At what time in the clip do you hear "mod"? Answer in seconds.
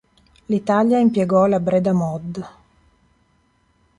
1.93-2.49